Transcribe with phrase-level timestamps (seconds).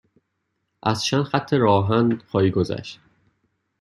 [0.83, 2.99] از چند خط راه آهن خواهی گذشت.